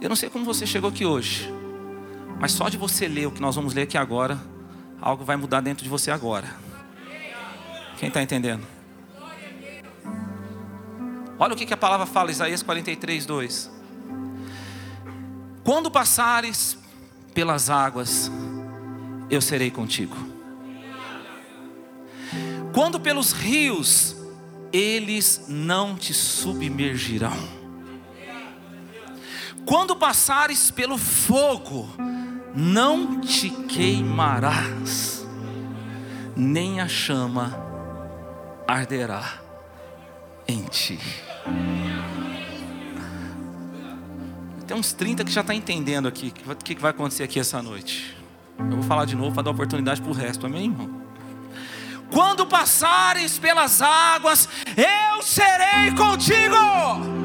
[0.00, 1.52] Eu não sei como você chegou aqui hoje,
[2.38, 4.38] mas só de você ler o que nós vamos ler aqui agora,
[5.00, 6.48] algo vai mudar dentro de você agora.
[7.98, 8.66] Quem está entendendo?
[11.38, 13.70] Olha o que, a palavra fala, Isaías 43, 2.
[15.64, 16.78] Quando passares
[17.34, 18.30] pelas águas,
[19.28, 20.16] eu serei contigo.
[22.72, 24.16] Quando pelos rios,
[24.72, 27.65] eles não te submergirão.
[29.66, 31.88] Quando passares pelo fogo,
[32.54, 35.26] não te queimarás,
[36.36, 37.58] nem a chama
[38.66, 39.40] arderá
[40.46, 41.00] em ti.
[44.68, 48.16] Tem uns 30 que já está entendendo aqui o que, vai acontecer aqui essa noite.
[48.58, 51.02] Eu vou falar de novo para dar oportunidade para o resto, amém, irmão?
[52.10, 57.15] Quando passares pelas águas, eu serei contigo.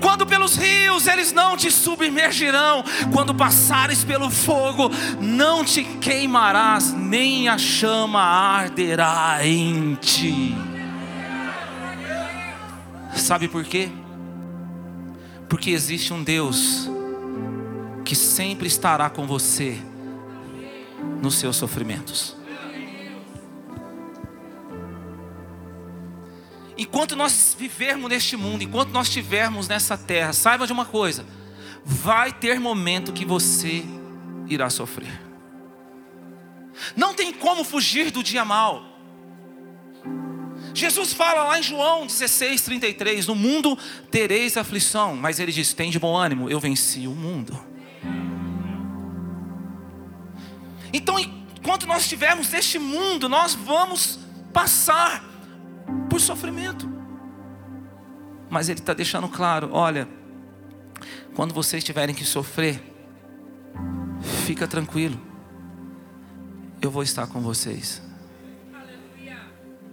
[0.00, 2.82] Quando pelos rios eles não te submergirão,
[3.12, 10.56] quando passares pelo fogo, não te queimarás, nem a chama arderá em ti.
[13.14, 13.90] Sabe por quê?
[15.48, 16.88] Porque existe um Deus
[18.04, 19.78] que sempre estará com você
[21.22, 22.39] nos seus sofrimentos.
[26.80, 31.26] Enquanto nós vivermos neste mundo, enquanto nós estivermos nessa terra, saiba de uma coisa:
[31.84, 33.84] vai ter momento que você
[34.48, 35.20] irá sofrer.
[36.96, 38.82] Não tem como fugir do dia mal.
[40.72, 43.76] Jesus fala lá em João 16, 33: No mundo
[44.10, 47.62] tereis aflição, mas ele diz: Tem de bom ânimo, eu venci o mundo.
[50.94, 54.18] Então, enquanto nós estivermos neste mundo, nós vamos
[54.50, 55.29] passar
[56.20, 56.88] por sofrimento.
[58.48, 60.06] Mas ele está deixando claro: olha,
[61.34, 62.82] quando vocês tiverem que sofrer,
[64.44, 65.20] fica tranquilo,
[66.82, 68.02] eu vou estar com vocês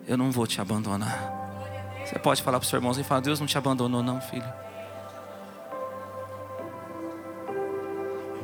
[0.08, 1.36] eu não vou te abandonar.
[2.06, 4.48] Você pode falar para os seus irmãos e falar: Deus não te abandonou, não, filho.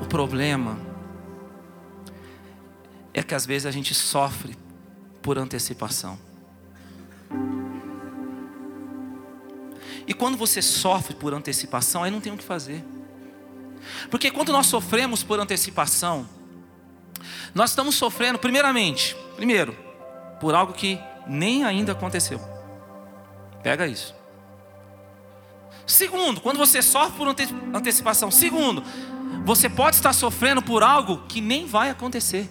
[0.01, 0.77] O problema
[3.13, 4.57] é que às vezes a gente sofre
[5.21, 6.19] por antecipação.
[10.07, 12.83] E quando você sofre por antecipação, aí não tem o que fazer.
[14.09, 16.27] Porque quando nós sofremos por antecipação,
[17.53, 19.77] nós estamos sofrendo, primeiramente, primeiro,
[20.39, 22.39] por algo que nem ainda aconteceu.
[23.61, 24.13] Pega isso.
[25.85, 27.27] Segundo, quando você sofre por
[27.73, 28.31] antecipação.
[28.31, 28.83] Segundo,
[29.45, 32.49] você pode estar sofrendo por algo que nem vai acontecer.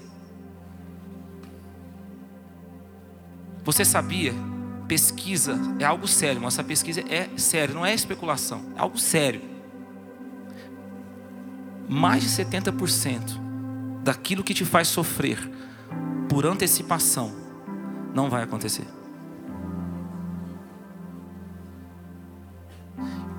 [3.64, 4.34] Você sabia?
[4.88, 9.42] Pesquisa é algo sério, mas essa pesquisa é sério, não é especulação, é algo sério.
[11.88, 13.40] Mais de 70%
[14.02, 15.38] daquilo que te faz sofrer
[16.28, 17.34] por antecipação
[18.14, 18.86] não vai acontecer.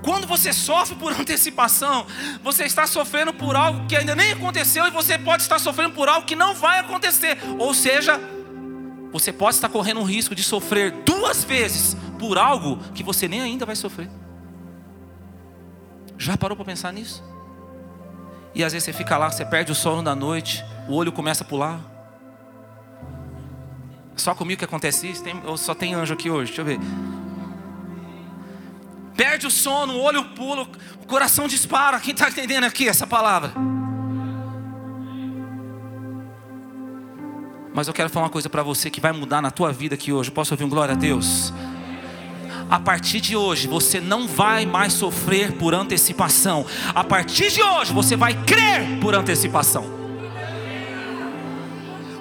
[0.04, 2.06] Quando você sofre por antecipação,
[2.42, 6.10] você está sofrendo por algo que ainda nem aconteceu e você pode estar sofrendo por
[6.10, 7.38] algo que não vai acontecer.
[7.58, 8.20] Ou seja,
[9.14, 13.40] você pode estar correndo o risco de sofrer duas vezes por algo que você nem
[13.40, 14.10] ainda vai sofrer.
[16.18, 17.22] Já parou para pensar nisso?
[18.52, 21.44] E às vezes você fica lá, você perde o sono da noite, o olho começa
[21.44, 21.78] a pular.
[24.16, 25.22] Só comigo que acontece isso?
[25.22, 26.48] Tem, só tem anjo aqui hoje?
[26.48, 26.80] Deixa eu ver.
[29.16, 30.62] Perde o sono, o olho pula,
[31.00, 32.00] o coração dispara.
[32.00, 33.52] Quem está entendendo aqui essa palavra?
[37.74, 40.12] Mas eu quero falar uma coisa para você que vai mudar na tua vida aqui
[40.12, 40.30] hoje.
[40.30, 41.52] Posso ouvir um glória a Deus?
[42.70, 46.64] A partir de hoje, você não vai mais sofrer por antecipação.
[46.94, 49.92] A partir de hoje, você vai crer por antecipação.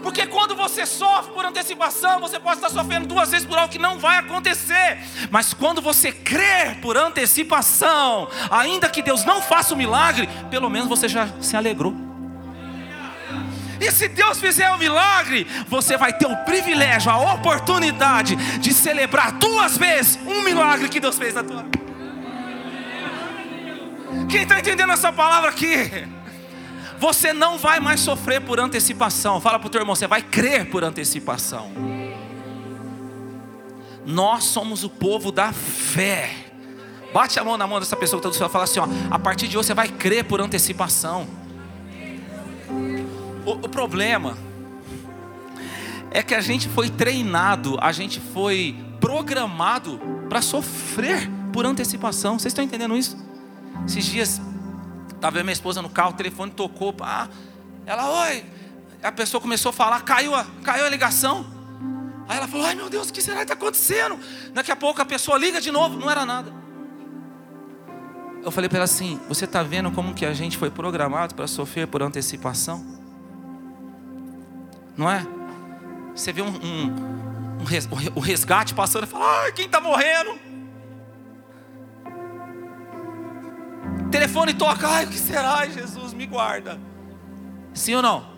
[0.02, 3.80] Porque quando você sofre por antecipação, você pode estar sofrendo duas vezes por algo que
[3.80, 4.98] não vai acontecer.
[5.30, 10.90] Mas quando você crer por antecipação, ainda que Deus não faça o milagre, pelo menos
[10.90, 12.13] você já se alegrou.
[13.84, 19.34] E se Deus fizer um milagre, você vai ter o privilégio, a oportunidade de celebrar
[19.34, 21.84] duas vezes um milagre que Deus fez na tua vida.
[24.30, 26.08] Quem está entendendo essa palavra aqui?
[26.98, 29.42] Você não vai mais sofrer por antecipação.
[29.42, 31.70] Fala para o teu irmão, você vai crer por antecipação.
[34.06, 36.30] Nós somos o povo da fé.
[37.14, 38.88] Bate a mão na mão dessa pessoa que está do céu e fala assim: ó,
[39.12, 41.43] a partir de hoje você vai crer por antecipação.
[43.46, 44.38] O, o problema
[46.12, 50.00] é que a gente foi treinado, a gente foi programado
[50.30, 52.40] para sofrer por antecipação.
[52.40, 53.18] Vocês estão entendendo isso?
[53.86, 54.42] Esses dias,
[55.14, 56.96] estava minha esposa no carro, o telefone tocou.
[57.86, 58.46] Ela, oi.
[59.02, 61.46] A pessoa começou a falar, caiu a, caiu a ligação.
[62.30, 64.18] Aí ela falou: Ai meu Deus, o que será que está acontecendo?
[64.54, 66.54] Daqui a pouco a pessoa liga de novo, não era nada.
[68.42, 71.48] Eu falei para ela assim: Você está vendo como que a gente foi programado para
[71.48, 73.03] sofrer por antecipação?
[74.96, 75.26] Não é?
[76.16, 76.96] Você vê um, um,
[78.16, 80.38] um resgate passando e fala: Ai, quem está morrendo?
[84.12, 85.66] Telefone toca, ai, o que será?
[85.66, 86.80] Jesus, me guarda.
[87.74, 88.34] Sim ou não?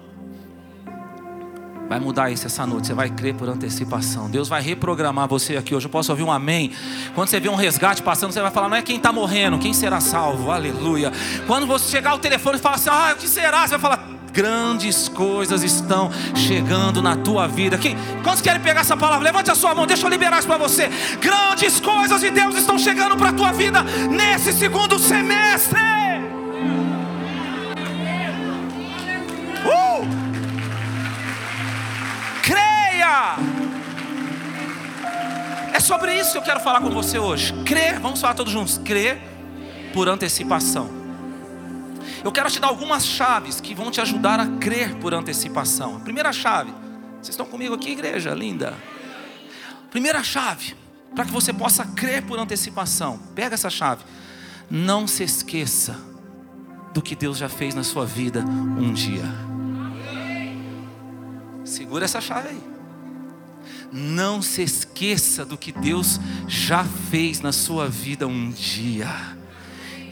[1.90, 2.88] Vai mudar isso essa noite.
[2.88, 4.30] Você vai crer por antecipação.
[4.30, 5.86] Deus vai reprogramar você aqui hoje.
[5.86, 6.72] Eu posso ouvir um amém.
[7.13, 9.74] Quando você vê um resgate passando, você vai falar: não é quem está morrendo, quem
[9.74, 10.50] será salvo.
[10.50, 11.12] Aleluia.
[11.46, 13.68] Quando você chegar ao telefone e falar assim: ah, o que será?
[13.68, 17.78] Você vai falar: grandes coisas estão chegando na tua vida.
[17.78, 19.24] Quem, quantos querem pegar essa palavra?
[19.24, 20.90] Levante a sua mão, deixa eu liberar isso para você.
[21.22, 25.80] Grandes coisas de Deus estão chegando para a tua vida nesse segundo semestre.
[29.66, 30.06] Uh!
[32.42, 33.38] creia.
[35.74, 37.54] É sobre isso que eu quero falar com você hoje.
[37.64, 38.78] Crer, vamos falar todos juntos.
[38.80, 39.18] Crer
[39.94, 41.05] por antecipação.
[42.25, 45.98] Eu quero te dar algumas chaves que vão te ajudar a crer por antecipação.
[45.98, 46.72] A primeira chave,
[47.22, 48.74] vocês estão comigo aqui, igreja linda?
[49.92, 50.75] Primeira chave,
[51.13, 53.19] para que você possa crer por antecipação.
[53.36, 54.04] Pega essa chave.
[54.72, 55.95] Não se esqueça
[56.95, 59.31] do que Deus já fez na sua vida um dia.
[61.63, 62.63] Segura essa chave aí.
[63.92, 69.35] Não se esqueça do que Deus já fez na sua vida um dia.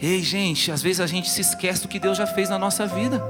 [0.04, 2.86] Ei, gente, às vezes a gente se esquece do que Deus já fez na nossa
[2.86, 3.24] vida.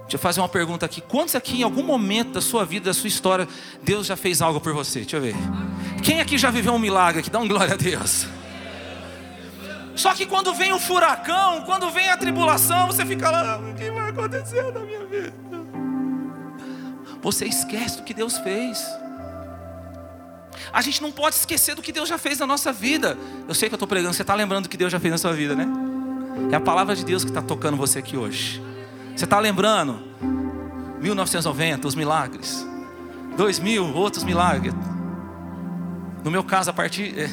[0.00, 1.00] Deixa eu fazer uma pergunta aqui.
[1.00, 3.46] Quantos aqui, em algum momento da sua vida, da sua história,
[3.84, 5.02] Deus já fez algo por você?
[5.02, 5.36] Deixa eu ver.
[6.02, 7.30] Quem aqui já viveu um milagre aqui?
[7.30, 8.26] Dá um glória a Deus.
[9.94, 13.92] Só que quando vem o furacão, quando vem a tribulação, você fica lá, o que
[13.92, 15.32] vai acontecer na minha vida?
[17.22, 18.84] você esquece do que Deus fez.
[20.72, 23.16] A gente não pode esquecer do que Deus já fez na nossa vida.
[23.48, 25.18] Eu sei que eu estou pregando, você está lembrando do que Deus já fez na
[25.18, 25.66] sua vida, né?
[26.52, 28.62] É a palavra de Deus que está tocando você aqui hoje.
[29.14, 30.02] Você está lembrando?
[31.00, 32.66] 1990, os milagres.
[33.36, 34.74] 2000, outros milagres.
[36.24, 37.30] No meu caso, a partir.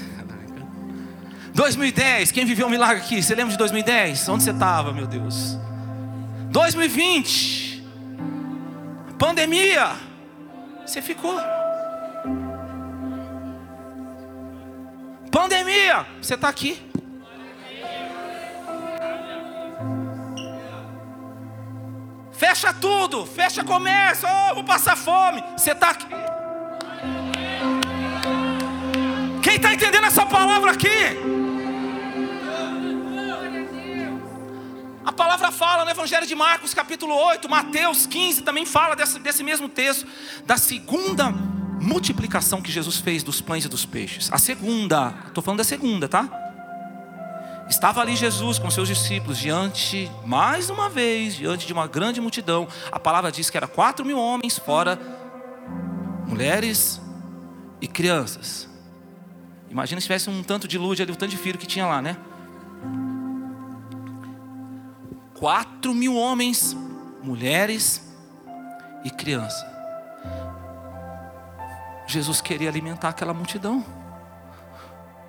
[1.54, 3.22] 2010, quem viveu um milagre aqui?
[3.22, 4.30] Você lembra de 2010?
[4.30, 5.57] Onde você estava, meu Deus?
[6.51, 7.83] 2020.
[9.18, 9.92] Pandemia,
[10.86, 11.36] você ficou.
[15.38, 16.81] Pandemia, você está aqui.
[22.31, 25.44] Fecha tudo, fecha comércio, oh, vou passar fome.
[25.56, 26.07] Você está aqui.
[29.44, 30.98] Quem está entendendo essa palavra aqui?
[35.06, 39.44] A palavra fala no Evangelho de Marcos, capítulo 8, Mateus 15, também fala desse, desse
[39.44, 40.07] mesmo texto,
[40.48, 41.31] da segunda
[41.82, 44.30] multiplicação que Jesus fez dos pães e dos peixes.
[44.32, 46.30] A segunda, estou falando da segunda, tá?
[47.70, 52.68] Estava ali Jesus com seus discípulos diante, mais uma vez, diante de uma grande multidão.
[52.92, 54.98] A palavra diz que era quatro mil homens, fora
[56.26, 57.02] mulheres
[57.82, 58.70] e crianças.
[59.70, 62.02] Imagina se tivesse um tanto de luz ali, um tanto de filho que tinha lá,
[62.02, 62.18] né?
[65.34, 66.76] Quatro mil homens,
[67.22, 68.02] mulheres
[69.04, 69.77] e crianças.
[72.07, 73.85] Jesus queria alimentar aquela multidão.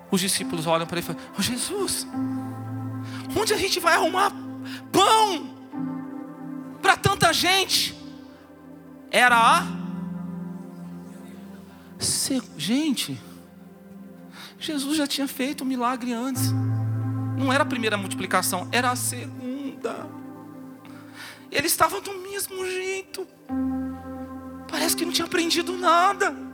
[0.09, 2.07] Os discípulos olham para ele e falam: oh, Jesus,
[3.37, 4.31] onde a gente vai arrumar
[4.91, 5.55] pão
[6.81, 7.95] para tanta gente?
[9.11, 9.79] Era a.
[12.57, 13.19] Gente,
[14.57, 16.51] Jesus já tinha feito um milagre antes.
[17.37, 20.07] Não era a primeira multiplicação, era a segunda.
[21.51, 23.27] Eles estavam do mesmo jeito.
[24.69, 26.48] Parece que não tinha aprendido nada.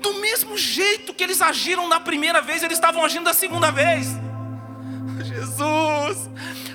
[0.00, 4.08] Do mesmo jeito que eles agiram na primeira vez, eles estavam agindo da segunda vez.
[5.24, 6.30] Jesus,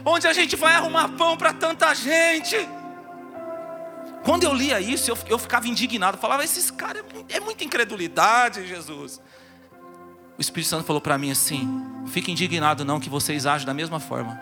[0.06, 2.58] onde a gente vai arrumar pão para tanta gente?
[4.24, 6.18] Quando eu lia isso, eu, eu ficava indignado.
[6.18, 9.22] falava, esses caras é, é muita incredulidade, Jesus.
[10.38, 11.68] O Espírito Santo falou para mim assim:
[12.08, 14.40] fique indignado, não, que vocês agem da mesma forma.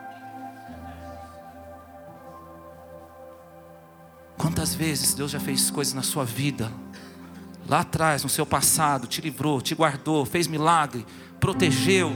[4.37, 6.71] Quantas vezes Deus já fez coisas na sua vida,
[7.67, 11.05] lá atrás, no seu passado, te livrou, te guardou, fez milagre,
[11.39, 12.15] protegeu,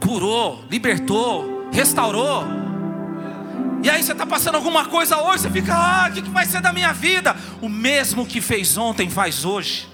[0.00, 2.44] curou, libertou, restaurou.
[3.82, 6.60] E aí você está passando alguma coisa hoje, você fica, ah, o que vai ser
[6.60, 7.36] da minha vida?
[7.62, 9.88] O mesmo que fez ontem faz hoje.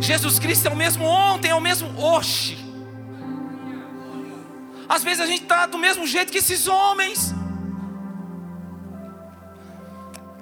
[0.00, 2.58] Jesus Cristo é o mesmo ontem, é o mesmo hoje.
[4.88, 7.34] Às vezes a gente está do mesmo jeito que esses homens.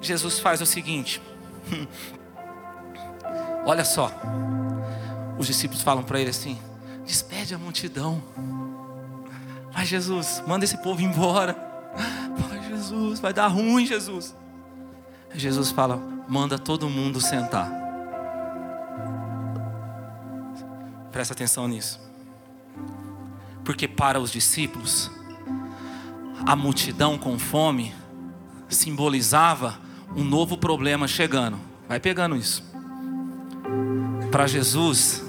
[0.01, 1.21] Jesus faz o seguinte:
[3.65, 4.11] olha só,
[5.37, 6.59] os discípulos falam para ele assim:
[7.05, 8.21] despede a multidão.
[9.71, 11.55] Vai, Jesus, manda esse povo embora.
[12.37, 14.35] Vai, Jesus, vai dar ruim, Jesus.
[15.33, 17.69] Jesus fala: manda todo mundo sentar.
[21.11, 21.99] Presta atenção nisso.
[23.63, 25.11] Porque para os discípulos,
[26.45, 27.93] a multidão com fome
[28.69, 29.79] simbolizava
[30.15, 31.59] um novo problema chegando.
[31.87, 32.63] Vai pegando isso.
[34.31, 35.23] Para Jesus,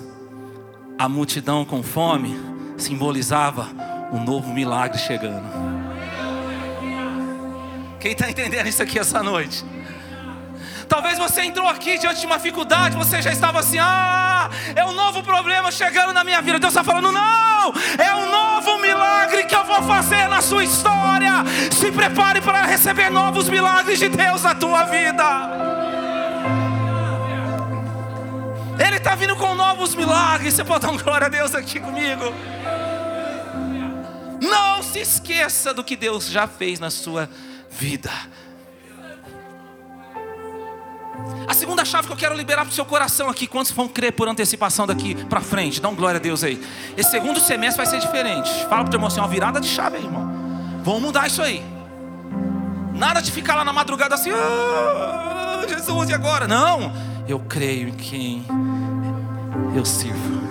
[0.98, 2.38] a multidão com fome
[2.76, 3.68] simbolizava
[4.12, 5.44] um novo milagre chegando.
[7.98, 9.64] Quem está entendendo isso aqui essa noite?
[10.88, 14.92] Talvez você entrou aqui diante de uma dificuldade, você já estava assim: ah, é um
[14.92, 16.58] novo problema chegando na minha vida.
[16.58, 18.51] Deus está falando: não, é um novo
[19.32, 21.32] milagre que eu vou fazer na sua história.
[21.72, 25.24] Se prepare para receber novos milagres de Deus na tua vida.
[28.78, 30.54] Ele está vindo com novos milagres.
[30.54, 32.32] Você pode dar glória a Deus aqui comigo?
[34.40, 37.28] Não se esqueça do que Deus já fez na sua
[37.70, 38.10] vida.
[41.46, 44.12] A segunda chave que eu quero liberar para o seu coração aqui, quantos vão crer
[44.12, 45.80] por antecipação daqui para frente?
[45.80, 46.62] Dá um glória a Deus aí.
[46.96, 48.50] Esse segundo semestre vai ser diferente.
[48.68, 50.30] Fala para o teu irmão assim, uma virada de chave aí, irmão.
[50.82, 51.64] Vamos mudar isso aí.
[52.94, 56.46] Nada de ficar lá na madrugada assim, ah, Jesus, e agora?
[56.46, 56.92] Não,
[57.26, 58.44] eu creio em quem
[59.74, 60.42] eu sirvo.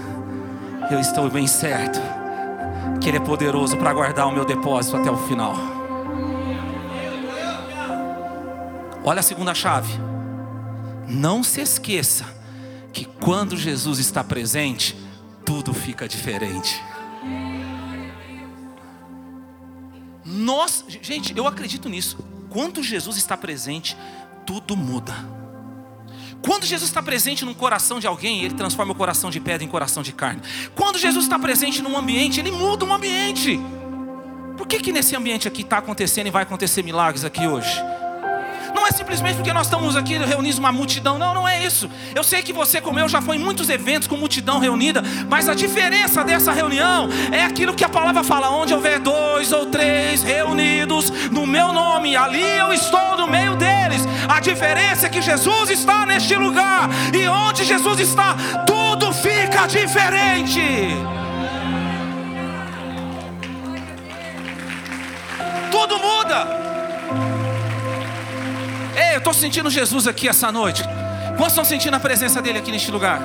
[0.90, 2.01] Eu estou bem certo
[3.00, 5.56] que Ele é poderoso para guardar o meu depósito até o final.
[9.04, 10.11] Olha a segunda chave.
[11.12, 12.25] Não se esqueça
[12.94, 14.96] que quando Jesus está presente,
[15.46, 16.82] tudo fica diferente.
[20.24, 22.18] Nós, gente, eu acredito nisso.
[22.50, 23.98] Quando Jesus está presente,
[24.46, 25.13] tudo muda.
[26.41, 29.68] Quando Jesus está presente no coração de alguém, ele transforma o coração de pedra em
[29.68, 30.41] coração de carne.
[30.75, 33.60] Quando Jesus está presente num ambiente, ele muda um ambiente.
[34.58, 37.82] Por que que nesse ambiente aqui está acontecendo e vai acontecer milagres aqui hoje?
[38.74, 41.18] Não é simplesmente porque nós estamos aqui reunidos uma multidão.
[41.18, 41.90] Não, não é isso.
[42.16, 45.04] Eu sei que você, como eu, já foi em muitos eventos com multidão reunida.
[45.30, 49.66] Mas a diferença dessa reunião é aquilo que a palavra fala: onde houver dois ou
[49.66, 54.01] três reunidos no meu nome, ali eu estou no meio deles.
[54.28, 56.90] A diferença é que Jesus está neste lugar.
[57.13, 58.36] E onde Jesus está,
[58.66, 60.62] tudo fica diferente.
[65.72, 66.71] Tudo muda.
[69.12, 70.84] Eu estou sentindo Jesus aqui essa noite.
[71.36, 73.22] Quantos estão sentindo a presença dele aqui neste lugar?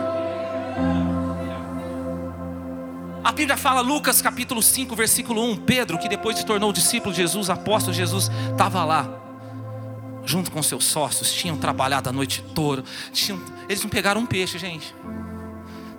[3.23, 7.23] A Bíblia fala, Lucas capítulo 5, versículo 1, Pedro, que depois se tornou discípulo de
[7.23, 9.09] Jesus, apóstolo de Jesus, estava lá,
[10.25, 14.59] junto com seus sócios, tinham trabalhado a noite toda, tinham, eles não pegaram um peixe,
[14.59, 14.93] gente,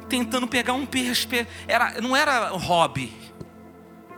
[0.10, 3.14] tentando pegar um peixe, era, não era hobby,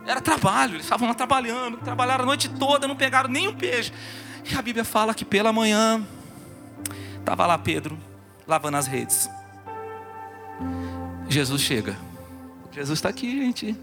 [0.04, 3.92] era trabalho, eles estavam lá trabalhando, trabalharam a noite toda, não pegaram nenhum peixe.
[4.48, 6.06] E a Bíblia fala que pela manhã
[7.18, 7.98] estava lá Pedro
[8.46, 9.28] lavando as redes.
[11.28, 11.96] Jesus chega.
[12.72, 13.76] Jesus está aqui, gente.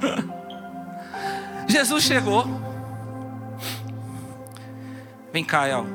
[1.68, 2.46] Jesus chegou.
[5.32, 5.86] Vem cá, El.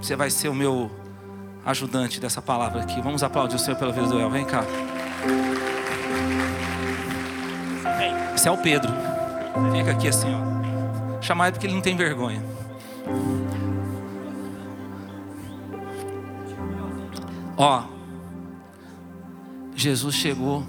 [0.00, 0.90] Você vai ser o meu
[1.64, 3.00] ajudante dessa palavra aqui.
[3.00, 4.30] Vamos aplaudir o Senhor pela vida do El.
[4.30, 4.64] Vem cá.
[8.34, 8.92] Esse é o Pedro.
[9.76, 10.49] Fica aqui assim, ó.
[11.30, 12.42] Chamar ele porque ele não tem vergonha.
[17.56, 17.84] Ó,
[19.76, 20.66] Jesus chegou,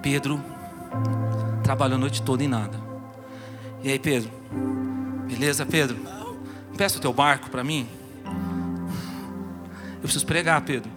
[0.00, 0.42] Pedro
[1.62, 2.80] trabalhou a noite toda e nada.
[3.82, 4.30] E aí, Pedro?
[5.28, 5.98] Beleza, Pedro?
[6.78, 7.86] Peça o teu barco para mim.
[9.96, 10.90] Eu preciso pregar, Pedro.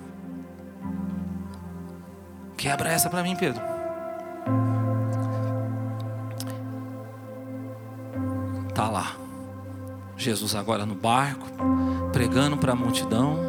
[2.56, 3.79] Quebra essa para mim, Pedro.
[10.20, 11.48] Jesus agora no barco,
[12.12, 13.40] pregando para a multidão,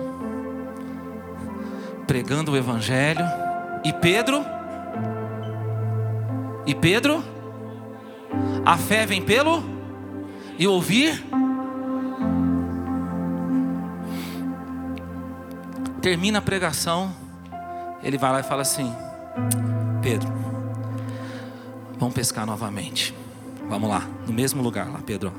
[2.07, 3.25] pregando o Evangelho.
[3.85, 4.45] E Pedro?
[6.65, 7.25] E Pedro?
[8.65, 9.65] A fé vem pelo?
[10.57, 11.25] E ouvir?
[16.01, 17.13] Termina a pregação,
[18.01, 18.95] ele vai lá e fala assim:
[20.01, 20.33] Pedro,
[21.99, 23.13] vamos pescar novamente.
[23.69, 25.33] Vamos lá, no mesmo lugar lá, Pedro.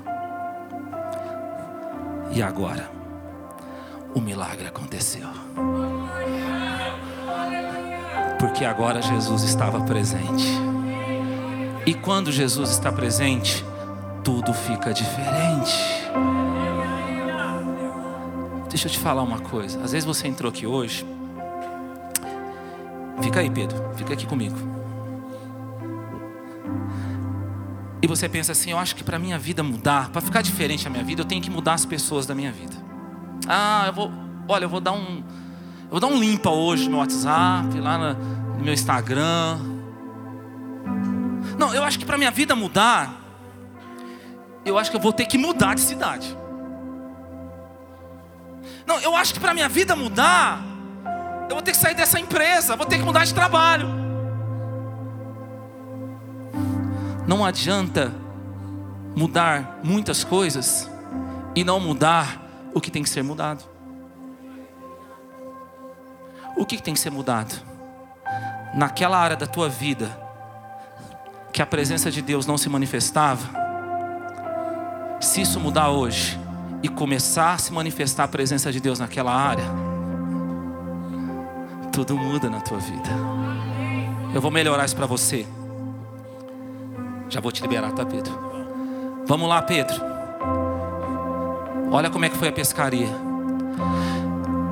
[2.34, 3.02] E agora?
[4.14, 5.28] o milagre aconteceu.
[8.40, 10.48] Porque agora Jesus estava presente.
[11.86, 13.64] E quando Jesus está presente,
[14.24, 15.74] tudo fica diferente.
[18.70, 19.82] Deixa eu te falar uma coisa.
[19.84, 21.06] Às vezes você entrou aqui hoje.
[23.22, 23.78] Fica aí, Pedro.
[23.96, 24.81] Fica aqui comigo.
[28.02, 30.90] E você pensa assim: eu acho que para minha vida mudar, para ficar diferente a
[30.90, 32.76] minha vida, eu tenho que mudar as pessoas da minha vida.
[33.48, 34.12] Ah, eu vou,
[34.48, 35.24] olha, eu vou dar um,
[35.84, 38.16] eu vou dar um limpa hoje no WhatsApp, lá
[38.58, 39.60] no meu Instagram.
[41.58, 43.22] Não, eu acho que para minha vida mudar,
[44.66, 46.36] eu acho que eu vou ter que mudar de cidade.
[48.86, 50.64] Não, eu acho que para minha vida mudar,
[51.48, 54.01] eu vou ter que sair dessa empresa, vou ter que mudar de trabalho.
[57.32, 58.14] Não adianta
[59.16, 60.92] mudar muitas coisas
[61.56, 62.42] e não mudar
[62.74, 63.64] o que tem que ser mudado.
[66.58, 67.56] O que tem que ser mudado?
[68.76, 70.12] Naquela área da tua vida
[71.54, 73.50] que a presença de Deus não se manifestava,
[75.22, 76.38] se isso mudar hoje
[76.84, 79.64] e começar a se manifestar a presença de Deus naquela área,
[81.94, 83.10] tudo muda na tua vida.
[84.36, 85.48] Eu vou melhorar isso para você.
[87.32, 88.38] Já vou te liberar, tá, Pedro?
[89.26, 89.96] Vamos lá, Pedro.
[91.90, 93.08] Olha como é que foi a pescaria.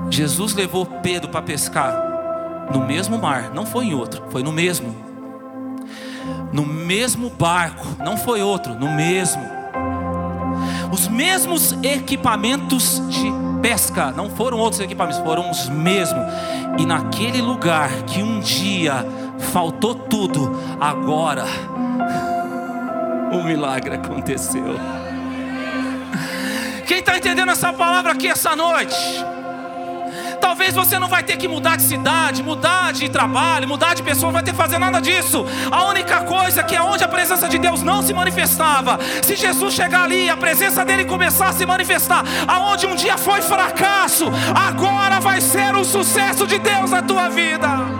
[0.09, 4.93] Jesus levou Pedro para pescar no mesmo mar, não foi em outro, foi no mesmo.
[6.51, 9.41] No mesmo barco, não foi outro, no mesmo.
[10.91, 16.25] Os mesmos equipamentos de pesca, não foram outros equipamentos, foram os mesmos.
[16.77, 19.05] E naquele lugar que um dia
[19.53, 21.45] faltou tudo, agora
[23.31, 24.79] o milagre aconteceu.
[26.85, 28.95] Quem está entendendo essa palavra aqui essa noite?
[30.39, 34.27] Talvez você não vai ter que mudar de cidade, mudar de trabalho, mudar de pessoa,
[34.27, 35.45] não vai ter que fazer nada disso.
[35.69, 39.73] A única coisa que é onde a presença de Deus não se manifestava, se Jesus
[39.73, 44.25] chegar ali, a presença dele começar a se manifestar, aonde um dia foi fracasso,
[44.55, 47.98] agora vai ser o sucesso de Deus na tua vida.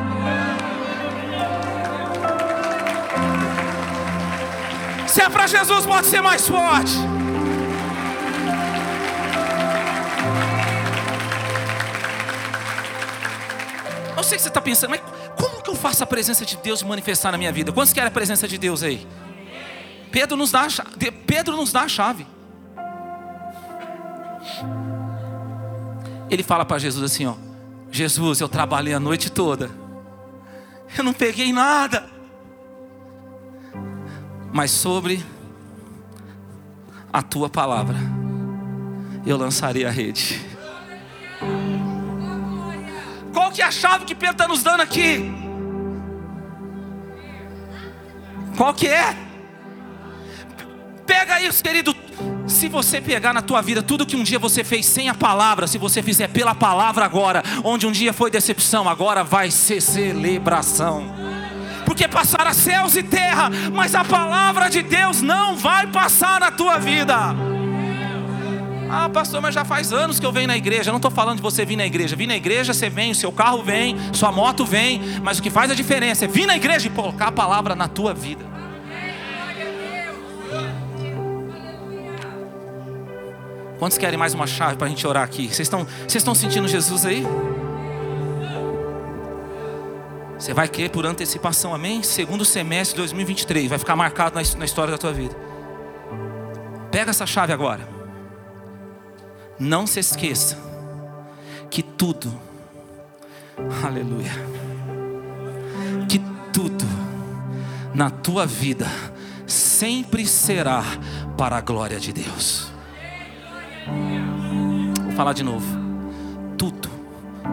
[5.09, 6.93] Se é para Jesus, pode ser mais forte.
[14.15, 15.01] Eu sei que você está pensando, mas
[15.35, 17.71] como que eu faço a presença de Deus manifestar na minha vida?
[17.71, 19.07] Quantos querem a presença de Deus aí?
[20.11, 20.67] Pedro nos dá.
[21.25, 22.27] Pedro nos dá a chave.
[26.29, 27.33] Ele fala para Jesus assim, ó:
[27.89, 29.71] Jesus, eu trabalhei a noite toda.
[30.95, 32.18] Eu não peguei nada.
[34.51, 35.23] Mas sobre
[37.11, 37.97] a tua palavra
[39.25, 40.39] eu lançarei a rede.
[43.33, 45.31] Qual que é a chave que Pedro está nos dando aqui?
[48.57, 49.15] Qual que é?
[51.05, 51.95] Pega isso, querido.
[52.45, 55.67] Se você pegar na tua vida tudo que um dia você fez sem a palavra,
[55.67, 61.28] se você fizer pela palavra agora, onde um dia foi decepção, agora vai ser celebração.
[61.89, 66.77] Porque passará céus e terra, mas a palavra de Deus não vai passar na tua
[66.77, 67.15] vida.
[68.87, 70.91] Ah, pastor, mas já faz anos que eu venho na igreja.
[70.91, 72.15] Eu não estou falando de você vir na igreja.
[72.15, 75.01] Vir na igreja, você vem, o seu carro vem, sua moto vem.
[75.23, 77.87] Mas o que faz a diferença é vir na igreja e colocar a palavra na
[77.87, 78.45] tua vida.
[83.79, 85.47] Quantos querem mais uma chave para a gente orar aqui?
[85.47, 87.25] Vocês estão, vocês estão sentindo Jesus aí?
[90.39, 92.01] Você vai querer por antecipação, amém?
[92.01, 95.35] Segundo semestre de 2023, vai ficar marcado na, história da tua vida.
[96.89, 97.85] Pega essa chave agora.
[99.59, 100.57] Não se esqueça
[101.69, 102.33] que tudo,
[103.83, 104.31] aleluia,
[106.07, 106.19] que
[106.53, 106.85] tudo
[107.93, 108.87] na tua vida
[109.45, 110.81] sempre será
[111.37, 112.71] para a glória de Deus.
[115.03, 115.67] Vou falar de novo.
[116.57, 116.89] Tudo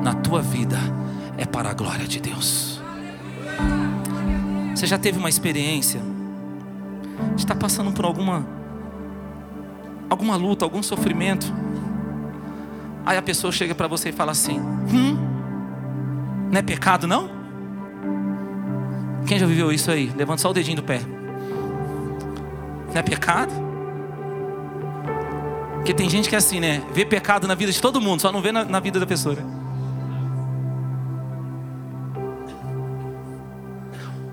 [0.00, 0.78] na tua vida
[1.36, 2.75] é para a glória de Deus.
[4.74, 6.00] Você já teve uma experiência
[7.36, 8.46] estar passando por alguma
[10.08, 11.46] alguma luta, algum sofrimento?
[13.04, 15.16] Aí a pessoa chega para você e fala assim: Hum,
[16.50, 17.30] não é pecado não?
[19.26, 20.12] Quem já viveu isso aí?
[20.16, 21.00] Levanta só o dedinho do pé.
[22.88, 23.52] Não é pecado?
[25.76, 26.82] Porque tem gente que é assim, né?
[26.92, 29.36] Vê pecado na vida de todo mundo, só não vê na, na vida da pessoa.
[29.36, 29.55] Né?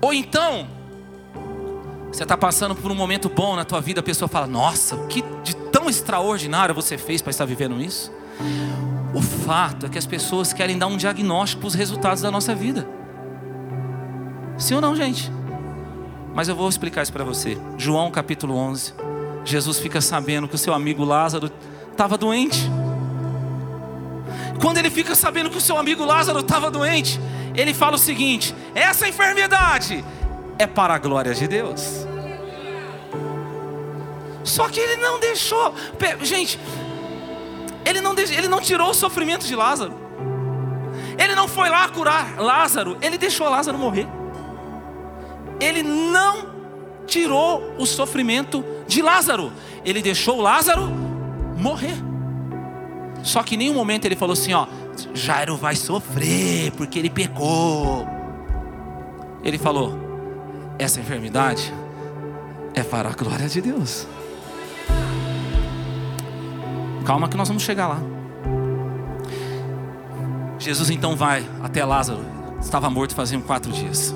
[0.04, 0.66] Ou então,
[2.12, 5.06] você está passando por um momento bom na tua vida, a pessoa fala: Nossa, o
[5.06, 8.12] que de tão extraordinário você fez para estar vivendo isso?
[9.14, 12.54] O fato é que as pessoas querem dar um diagnóstico para os resultados da nossa
[12.54, 12.86] vida.
[14.58, 15.32] Sim ou não, gente?
[16.34, 17.56] Mas eu vou explicar isso para você.
[17.78, 18.92] João capítulo 11.
[19.42, 21.50] Jesus fica sabendo que o seu amigo Lázaro
[21.90, 22.70] estava doente.
[24.60, 27.18] Quando ele fica sabendo que o seu amigo Lázaro estava doente,
[27.54, 30.04] ele fala o seguinte: essa enfermidade
[30.58, 32.06] é para a glória de Deus.
[34.42, 35.74] Só que ele não deixou,
[36.22, 36.58] gente,
[37.84, 39.94] ele não, ele não tirou o sofrimento de Lázaro.
[41.18, 44.06] Ele não foi lá curar Lázaro, ele deixou Lázaro morrer.
[45.60, 46.52] Ele não
[47.06, 49.52] tirou o sofrimento de Lázaro,
[49.84, 50.86] ele deixou Lázaro
[51.56, 51.96] morrer.
[53.22, 54.66] Só que em nenhum momento ele falou assim: ó,
[55.14, 58.06] Jairo vai sofrer porque ele pecou.
[59.42, 59.98] Ele falou:
[60.78, 61.72] essa enfermidade
[62.74, 64.06] é para a glória de Deus.
[67.04, 68.00] Calma que nós vamos chegar lá.
[70.58, 72.24] Jesus então vai até Lázaro,
[72.60, 74.14] estava morto faziam quatro dias.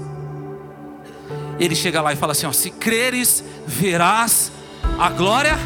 [1.61, 4.51] Ele chega lá e fala assim: ó, se creres, verás
[4.99, 5.59] a glória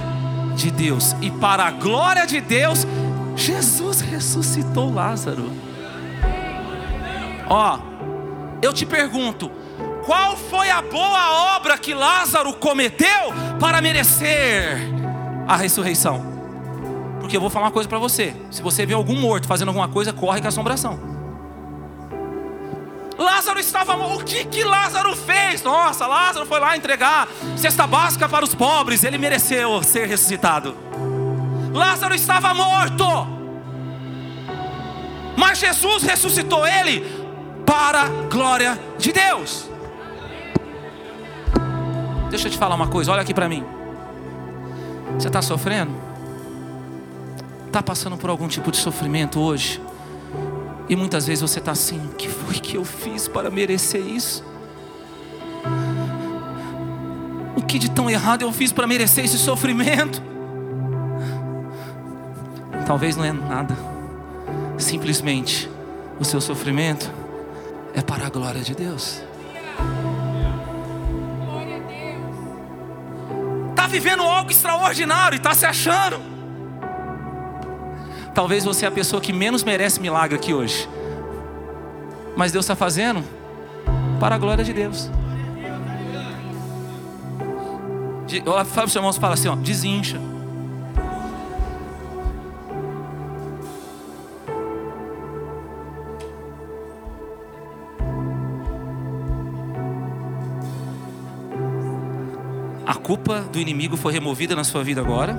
[0.56, 1.14] de Deus.
[1.20, 2.86] E para a glória de Deus,
[3.36, 5.50] Jesus ressuscitou Lázaro.
[7.48, 7.78] Ó,
[8.62, 9.50] eu te pergunto,
[10.04, 14.78] qual foi a boa obra que Lázaro cometeu para merecer
[15.46, 16.24] a ressurreição?
[17.20, 19.88] Porque eu vou falar uma coisa para você: se você vê algum morto fazendo alguma
[19.88, 21.12] coisa, corre com assombração.
[23.18, 25.62] Lázaro estava O que que Lázaro fez?
[25.62, 29.04] Nossa, Lázaro foi lá entregar cesta básica para os pobres.
[29.04, 30.91] Ele mereceu ser ressuscitado.
[31.72, 33.04] Lázaro estava morto.
[35.36, 37.04] Mas Jesus ressuscitou ele
[37.64, 39.68] para a glória de Deus.
[42.30, 43.64] Deixa eu te falar uma coisa, olha aqui para mim.
[45.18, 45.92] Você está sofrendo?
[47.66, 49.80] Está passando por algum tipo de sofrimento hoje?
[50.88, 54.44] E muitas vezes você está assim: o que foi que eu fiz para merecer isso?
[57.56, 60.31] O que de tão errado eu fiz para merecer esse sofrimento?
[62.86, 63.76] Talvez não é nada,
[64.78, 65.70] simplesmente
[66.18, 67.10] o seu sofrimento
[67.94, 69.22] é para a glória de Deus.
[73.70, 76.20] Está vivendo algo extraordinário e está se achando.
[78.34, 80.88] Talvez você é a pessoa que menos merece milagre aqui hoje.
[82.36, 83.22] Mas Deus está fazendo
[84.18, 85.10] para a glória de Deus.
[88.46, 90.31] Olha, para os fala assim, ó, desincha.
[102.86, 105.38] A culpa do inimigo foi removida na sua vida agora.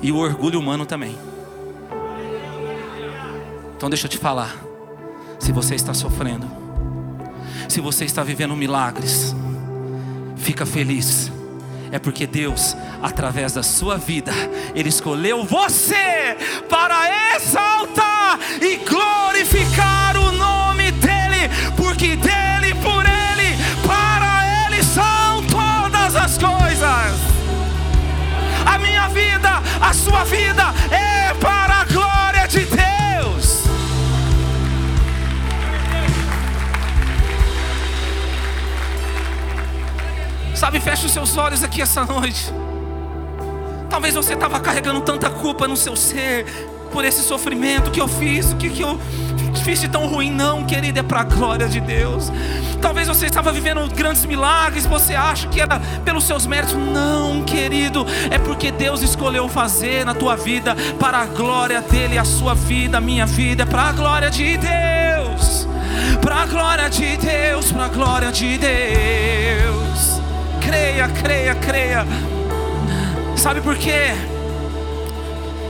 [0.00, 1.16] E o orgulho humano também.
[3.76, 4.54] Então deixa eu te falar.
[5.38, 6.46] Se você está sofrendo,
[7.68, 9.34] se você está vivendo milagres,
[10.36, 11.30] fica feliz.
[11.90, 14.32] É porque Deus, através da sua vida,
[14.74, 16.36] Ele escolheu você
[16.68, 22.53] para exaltar e glorificar o nome dEle, porque dEle,
[26.34, 27.20] as coisas.
[28.66, 33.64] A minha vida, a sua vida é para a glória de Deus.
[40.54, 42.52] Sabe, feche os seus olhos aqui essa noite.
[43.88, 46.46] Talvez você estava carregando tanta culpa no seu ser
[46.90, 48.98] por esse sofrimento que eu fiz, o que, que eu
[49.64, 50.30] fiz de tão ruim.
[50.30, 52.30] Não, querido, é para a glória de Deus.
[52.80, 56.74] Talvez você estava vivendo grandes milagres, você acha que era pelos seus méritos.
[56.74, 62.24] Não, querido, é porque Deus escolheu fazer na tua vida para a glória dele, a
[62.24, 65.66] sua vida, a minha vida, é para a glória de Deus.
[66.20, 69.84] Para a glória de Deus, para a glória de Deus
[70.74, 72.06] creia, creia, creia.
[73.36, 74.14] Sabe por quê?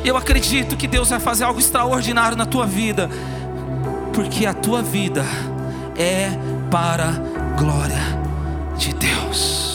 [0.05, 3.11] Eu acredito que Deus vai fazer algo extraordinário na tua vida,
[4.15, 5.25] porque a tua vida
[5.97, 6.31] é
[6.71, 8.03] para a glória
[8.79, 9.74] de Deus.